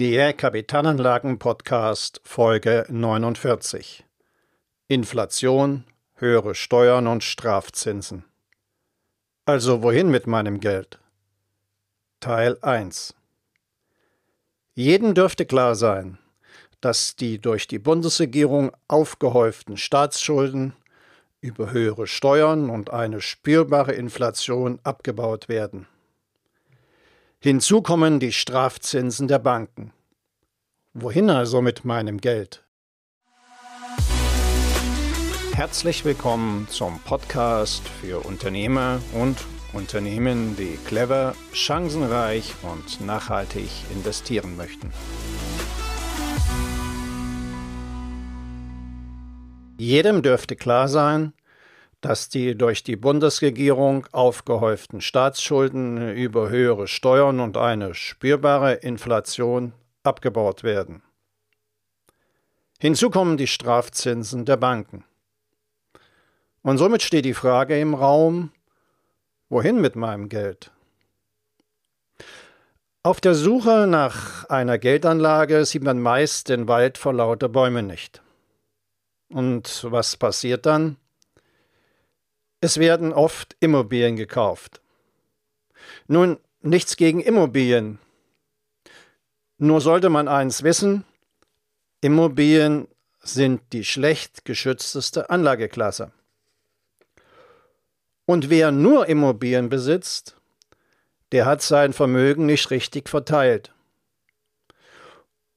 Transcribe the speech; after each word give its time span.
Der 0.00 0.32
Kapitalanlagen-Podcast 0.32 2.22
Folge 2.24 2.86
49 2.88 4.06
Inflation, 4.88 5.84
höhere 6.14 6.54
Steuern 6.54 7.06
und 7.06 7.22
Strafzinsen. 7.22 8.24
Also 9.44 9.82
wohin 9.82 10.10
mit 10.10 10.26
meinem 10.26 10.58
Geld? 10.58 10.98
Teil 12.18 12.56
1 12.62 13.14
Jeden 14.72 15.14
dürfte 15.14 15.44
klar 15.44 15.74
sein, 15.74 16.16
dass 16.80 17.14
die 17.14 17.38
durch 17.38 17.68
die 17.68 17.78
Bundesregierung 17.78 18.74
aufgehäuften 18.88 19.76
Staatsschulden 19.76 20.72
über 21.42 21.72
höhere 21.72 22.06
Steuern 22.06 22.70
und 22.70 22.88
eine 22.88 23.20
spürbare 23.20 23.92
Inflation 23.92 24.80
abgebaut 24.82 25.50
werden. 25.50 25.86
Hinzu 27.42 27.80
kommen 27.80 28.20
die 28.20 28.32
Strafzinsen 28.32 29.26
der 29.26 29.38
Banken. 29.38 29.94
Wohin 30.92 31.30
also 31.30 31.62
mit 31.62 31.86
meinem 31.86 32.20
Geld? 32.20 32.66
Herzlich 35.54 36.04
willkommen 36.04 36.68
zum 36.68 37.00
Podcast 37.00 37.88
für 37.88 38.26
Unternehmer 38.26 39.00
und 39.14 39.38
Unternehmen, 39.72 40.54
die 40.58 40.78
clever, 40.84 41.34
chancenreich 41.54 42.52
und 42.60 43.00
nachhaltig 43.06 43.70
investieren 43.90 44.58
möchten. 44.58 44.92
Jedem 49.78 50.20
dürfte 50.20 50.56
klar 50.56 50.88
sein, 50.88 51.32
dass 52.00 52.28
die 52.28 52.56
durch 52.56 52.82
die 52.82 52.96
Bundesregierung 52.96 54.06
aufgehäuften 54.12 55.00
Staatsschulden 55.00 56.14
über 56.14 56.48
höhere 56.48 56.88
Steuern 56.88 57.40
und 57.40 57.56
eine 57.56 57.94
spürbare 57.94 58.74
Inflation 58.74 59.72
abgebaut 60.02 60.62
werden. 60.62 61.02
Hinzu 62.78 63.10
kommen 63.10 63.36
die 63.36 63.46
Strafzinsen 63.46 64.46
der 64.46 64.56
Banken. 64.56 65.04
Und 66.62 66.78
somit 66.78 67.02
steht 67.02 67.26
die 67.26 67.34
Frage 67.34 67.78
im 67.78 67.94
Raum, 67.94 68.52
wohin 69.50 69.80
mit 69.80 69.96
meinem 69.96 70.28
Geld? 70.30 70.70
Auf 73.02 73.20
der 73.20 73.34
Suche 73.34 73.86
nach 73.86 74.44
einer 74.50 74.78
Geldanlage 74.78 75.64
sieht 75.64 75.82
man 75.82 76.00
meist 76.00 76.50
den 76.50 76.68
Wald 76.68 76.98
vor 76.98 77.14
lauter 77.14 77.48
Bäumen 77.48 77.86
nicht. 77.86 78.22
Und 79.30 79.86
was 79.90 80.16
passiert 80.16 80.66
dann? 80.66 80.96
Es 82.60 82.78
werden 82.78 83.12
oft 83.12 83.56
Immobilien 83.60 84.16
gekauft. 84.16 84.82
Nun, 86.06 86.38
nichts 86.60 86.96
gegen 86.96 87.20
Immobilien. 87.20 87.98
Nur 89.56 89.80
sollte 89.80 90.10
man 90.10 90.28
eins 90.28 90.62
wissen, 90.62 91.04
Immobilien 92.02 92.88
sind 93.22 93.60
die 93.72 93.84
schlecht 93.84 94.44
geschützteste 94.44 95.30
Anlageklasse. 95.30 96.12
Und 98.26 98.48
wer 98.50 98.70
nur 98.72 99.06
Immobilien 99.06 99.68
besitzt, 99.68 100.36
der 101.32 101.46
hat 101.46 101.62
sein 101.62 101.92
Vermögen 101.92 102.46
nicht 102.46 102.70
richtig 102.70 103.08
verteilt. 103.08 103.72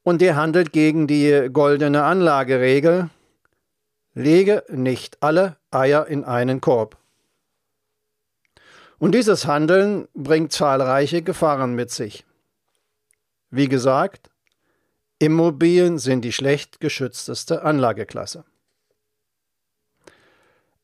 Und 0.02 0.20
der 0.20 0.36
handelt 0.36 0.72
gegen 0.72 1.06
die 1.06 1.48
goldene 1.52 2.04
Anlageregel, 2.04 3.10
lege 4.14 4.64
nicht 4.68 5.22
alle 5.22 5.56
Eier 5.70 6.06
in 6.06 6.24
einen 6.24 6.60
Korb. 6.60 6.96
Und 8.98 9.12
dieses 9.12 9.46
Handeln 9.46 10.08
bringt 10.14 10.52
zahlreiche 10.52 11.22
Gefahren 11.22 11.74
mit 11.74 11.90
sich. 11.90 12.24
Wie 13.50 13.68
gesagt, 13.68 14.30
Immobilien 15.18 15.98
sind 15.98 16.22
die 16.22 16.32
schlecht 16.32 16.80
geschützteste 16.80 17.62
Anlageklasse. 17.62 18.44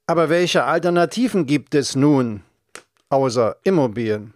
Aber 0.07 0.29
welche 0.29 0.65
Alternativen 0.65 1.47
gibt 1.47 1.75
es 1.75 1.95
nun 1.95 2.43
außer 3.11 3.57
Immobilien? 3.63 4.35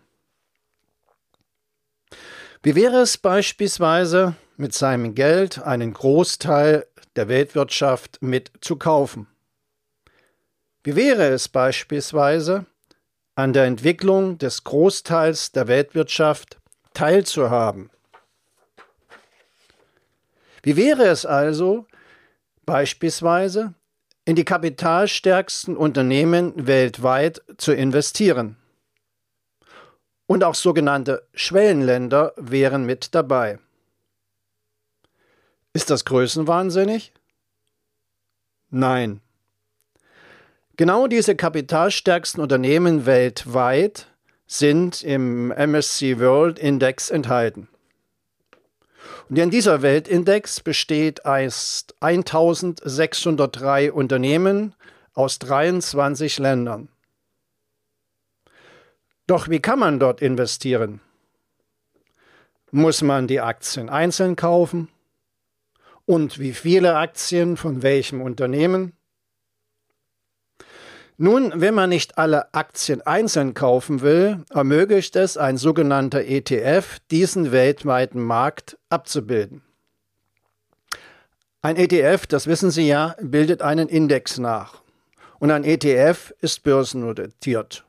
Wie 2.63 2.75
wäre 2.75 3.01
es 3.01 3.19
beispielsweise, 3.19 4.37
mit 4.57 4.73
seinem 4.73 5.15
Geld 5.15 5.61
einen 5.63 5.93
Großteil 5.93 6.87
der 7.17 7.29
Weltwirtschaft 7.29 8.23
mit 8.23 8.51
zu 8.61 8.77
kaufen? 8.77 9.27
Wie 10.83 10.97
wäre 10.97 11.29
es 11.29 11.49
beispielsweise, 11.49 12.67
an 13.37 13.53
der 13.53 13.65
Entwicklung 13.65 14.39
des 14.39 14.65
Großteils 14.65 15.53
der 15.53 15.67
Weltwirtschaft 15.67 16.61
teilzuhaben? 16.93 17.91
Wie 20.63 20.77
wäre 20.77 21.05
es 21.05 21.27
also, 21.27 21.87
beispielsweise 22.65 23.75
in 24.25 24.37
die 24.37 24.45
kapitalstärksten 24.45 25.77
Unternehmen 25.77 26.67
weltweit 26.67 27.43
zu 27.59 27.73
investieren? 27.73 28.57
Und 30.27 30.43
auch 30.43 30.55
sogenannte 30.55 31.29
Schwellenländer 31.35 32.33
wären 32.37 32.87
mit 32.87 33.15
dabei. 33.15 33.59
Ist 35.75 35.91
das 35.91 36.05
größenwahnsinnig? 36.05 37.13
Nein. 38.71 39.21
Genau 40.77 41.09
diese 41.09 41.37
kapitalstärksten 41.37 42.41
Unternehmen 42.41 43.07
weltweit 43.07 44.07
sind 44.47 45.03
im 45.03 45.51
MSC 45.51 46.21
World 46.21 46.61
Index 46.61 47.11
enthalten. 47.11 47.69
Und 49.29 49.37
in 49.37 49.51
dieser 49.51 49.83
Weltindex 49.83 50.61
besteht 50.61 51.27
aus 51.27 51.87
1603 52.01 53.93
Unternehmen 53.93 54.75
aus 55.13 55.41
23 55.41 56.39
Ländern. 56.39 56.89
Doch 59.27 59.49
wie 59.49 59.61
kann 59.61 59.81
man 59.81 59.99
dort 59.99 60.23
investieren? 60.23 61.01
Muss 62.71 63.03
man 63.03 63.27
die 63.27 63.41
Aktien 63.41 63.89
einzeln 63.89 64.37
kaufen? 64.37 64.89
Und 66.07 66.39
wie 66.39 66.53
viele 66.53 66.97
Aktien 66.97 67.57
von 67.57 67.83
welchem 67.83 68.21
Unternehmen? 68.21 68.93
Nun, 71.17 71.53
wenn 71.55 71.75
man 71.75 71.91
nicht 71.91 72.19
alle 72.19 72.53
Aktien 72.53 73.01
einzeln 73.03 73.55
kaufen 73.55 74.01
will, 74.01 74.45
ermöglicht 74.51 75.15
es 75.15 75.37
ein 75.37 75.57
sogenannter 75.57 76.25
ETF, 76.25 76.99
diesen 77.11 77.53
weltweiten 77.53 78.21
Markt 78.21 78.77
abzubilden. 78.91 79.63
Ein 81.63 81.77
ETF, 81.77 82.27
das 82.27 82.47
wissen 82.47 82.71
Sie 82.71 82.89
ja, 82.89 83.15
bildet 83.21 83.63
einen 83.63 83.89
Index 83.89 84.39
nach. 84.39 84.83
Und 85.39 85.51
ein 85.51 85.65
ETF 85.65 86.35
ist 86.41 86.65
börsennotiert. 86.65 87.85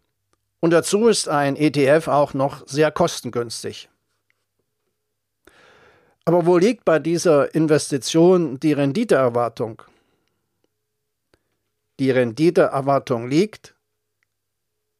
Und 0.60 0.72
dazu 0.72 1.08
ist 1.08 1.28
ein 1.28 1.56
ETF 1.56 2.08
auch 2.08 2.34
noch 2.34 2.66
sehr 2.68 2.92
kostengünstig. 2.92 3.90
Aber 6.26 6.46
wo 6.46 6.58
liegt 6.58 6.86
bei 6.86 7.00
dieser 7.00 7.54
Investition 7.54 8.60
die 8.60 8.74
Renditeerwartung? 8.74 9.84
die 12.00 12.12
Renditeerwartung 12.12 13.28
liegt, 13.28 13.76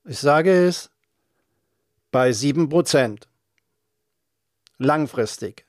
ich 0.06 0.20
sage 0.20 0.68
es, 0.68 0.90
bei 2.12 2.30
7%. 2.30 3.24
Langfristig. 4.78 5.66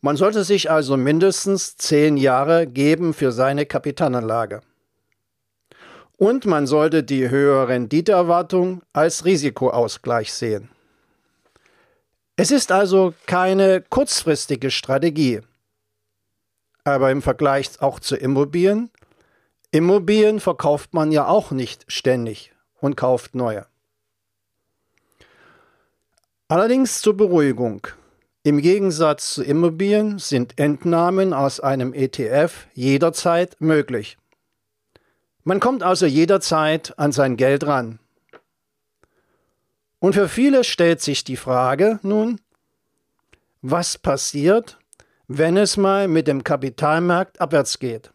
Man 0.00 0.16
sollte 0.16 0.44
sich 0.44 0.70
also 0.70 0.96
mindestens 0.96 1.76
10 1.76 2.16
Jahre 2.16 2.66
geben 2.66 3.14
für 3.14 3.32
seine 3.32 3.66
Kapitalanlage. 3.66 4.60
Und 6.16 6.46
man 6.46 6.66
sollte 6.66 7.02
die 7.02 7.28
höhere 7.28 7.68
Renditeerwartung 7.68 8.82
als 8.92 9.24
Risikoausgleich 9.24 10.32
sehen. 10.32 10.68
Es 12.36 12.50
ist 12.50 12.72
also 12.72 13.14
keine 13.26 13.82
kurzfristige 13.82 14.70
Strategie. 14.70 15.40
Aber 16.84 17.10
im 17.10 17.22
Vergleich 17.22 17.80
auch 17.80 18.00
zu 18.00 18.16
Immobilien 18.16 18.90
Immobilien 19.74 20.38
verkauft 20.38 20.94
man 20.94 21.10
ja 21.10 21.26
auch 21.26 21.50
nicht 21.50 21.84
ständig 21.88 22.52
und 22.80 22.96
kauft 22.96 23.34
neue. 23.34 23.66
Allerdings 26.46 27.00
zur 27.00 27.16
Beruhigung. 27.16 27.88
Im 28.44 28.60
Gegensatz 28.60 29.34
zu 29.34 29.42
Immobilien 29.42 30.20
sind 30.20 30.60
Entnahmen 30.60 31.32
aus 31.32 31.58
einem 31.58 31.92
ETF 31.92 32.68
jederzeit 32.74 33.56
möglich. 33.58 34.16
Man 35.42 35.58
kommt 35.58 35.82
also 35.82 36.06
jederzeit 36.06 36.96
an 36.96 37.10
sein 37.10 37.36
Geld 37.36 37.66
ran. 37.66 37.98
Und 40.04 40.12
für 40.12 40.28
viele 40.28 40.64
stellt 40.64 41.00
sich 41.00 41.24
die 41.24 41.38
Frage 41.38 41.98
nun, 42.02 42.38
was 43.62 43.96
passiert, 43.96 44.78
wenn 45.28 45.56
es 45.56 45.78
mal 45.78 46.08
mit 46.08 46.28
dem 46.28 46.44
Kapitalmarkt 46.44 47.40
abwärts 47.40 47.78
geht? 47.78 48.12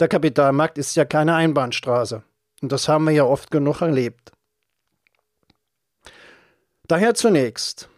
Der 0.00 0.08
Kapitalmarkt 0.08 0.78
ist 0.78 0.96
ja 0.96 1.04
keine 1.04 1.34
Einbahnstraße. 1.34 2.22
Und 2.62 2.72
das 2.72 2.88
haben 2.88 3.04
wir 3.04 3.10
ja 3.10 3.24
oft 3.24 3.50
genug 3.50 3.82
erlebt. 3.82 4.32
Daher 6.88 7.12
zunächst. 7.12 7.90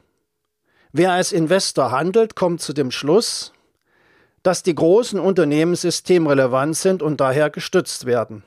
Wer 0.90 1.12
als 1.12 1.30
Investor 1.30 1.92
handelt, 1.92 2.34
kommt 2.34 2.60
zu 2.60 2.72
dem 2.72 2.90
Schluss, 2.90 3.52
dass 4.42 4.64
die 4.64 4.74
großen 4.74 5.20
Unternehmen 5.20 5.76
systemrelevant 5.76 6.76
sind 6.76 7.02
und 7.04 7.20
daher 7.20 7.50
gestützt 7.50 8.04
werden. 8.04 8.42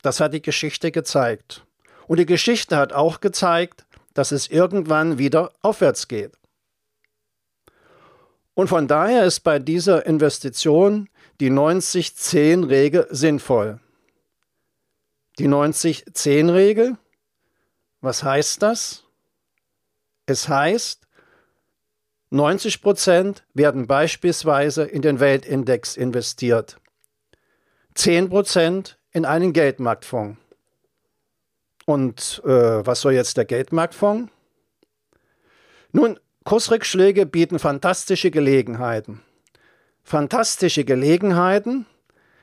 Das 0.00 0.20
hat 0.20 0.32
die 0.32 0.40
Geschichte 0.40 0.90
gezeigt. 0.90 1.66
Und 2.10 2.16
die 2.16 2.26
Geschichte 2.26 2.76
hat 2.76 2.92
auch 2.92 3.20
gezeigt, 3.20 3.86
dass 4.14 4.32
es 4.32 4.48
irgendwann 4.48 5.18
wieder 5.18 5.52
aufwärts 5.62 6.08
geht. 6.08 6.32
Und 8.54 8.66
von 8.66 8.88
daher 8.88 9.24
ist 9.26 9.44
bei 9.44 9.60
dieser 9.60 10.06
Investition 10.06 11.08
die 11.38 11.52
90-10-Regel 11.52 13.06
sinnvoll. 13.10 13.78
Die 15.38 15.46
90-10-Regel, 15.46 16.98
was 18.00 18.24
heißt 18.24 18.60
das? 18.60 19.04
Es 20.26 20.48
heißt, 20.48 21.06
90 22.30 22.82
Prozent 22.82 23.44
werden 23.54 23.86
beispielsweise 23.86 24.82
in 24.82 25.02
den 25.02 25.20
Weltindex 25.20 25.96
investiert, 25.96 26.80
10 27.94 28.30
Prozent 28.30 28.98
in 29.12 29.24
einen 29.24 29.52
Geldmarktfonds. 29.52 30.39
Und 31.90 32.40
äh, 32.44 32.86
was 32.86 33.00
soll 33.00 33.14
jetzt 33.14 33.36
der 33.36 33.44
Geldmarktfonds? 33.44 34.30
Nun, 35.90 36.20
Kursrückschläge 36.44 37.26
bieten 37.26 37.58
fantastische 37.58 38.30
Gelegenheiten. 38.30 39.22
Fantastische 40.04 40.84
Gelegenheiten, 40.84 41.86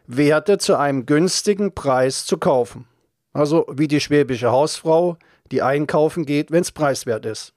Werte 0.05 0.57
zu 0.57 0.75
einem 0.75 1.05
günstigen 1.05 1.73
Preis 1.73 2.25
zu 2.25 2.37
kaufen. 2.37 2.89
Also 3.31 3.65
wie 3.71 3.87
die 3.87 4.01
schwäbische 4.01 4.51
Hausfrau, 4.51 5.15
die 5.49 5.61
einkaufen 5.61 6.25
geht, 6.25 6.51
wenn 6.51 6.63
es 6.63 6.73
preiswert 6.73 7.25
ist. 7.25 7.53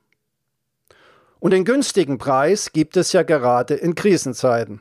Und 1.40 1.50
den 1.50 1.64
günstigen 1.64 2.18
Preis 2.18 2.70
gibt 2.72 2.96
es 2.96 3.12
ja 3.12 3.24
gerade 3.24 3.74
in 3.74 3.96
Krisenzeiten. 3.96 4.80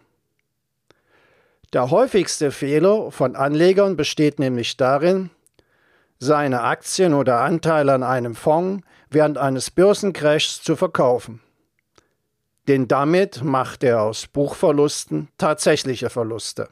Der 1.73 1.89
häufigste 1.89 2.51
Fehler 2.51 3.09
von 3.09 3.35
Anlegern 3.35 3.97
besteht 3.97 4.37
nämlich 4.37 4.77
darin, 4.77 5.31
seine 6.19 6.61
Aktien 6.61 7.13
oder 7.13 7.39
Anteile 7.39 7.93
an 7.93 8.03
einem 8.03 8.35
Fonds 8.35 8.83
während 9.09 9.37
eines 9.37 9.71
Börsencrashs 9.71 10.61
zu 10.61 10.75
verkaufen. 10.75 11.41
Denn 12.67 12.87
damit 12.87 13.43
macht 13.43 13.83
er 13.83 14.03
aus 14.03 14.27
Buchverlusten 14.27 15.29
tatsächliche 15.37 16.09
Verluste. 16.09 16.69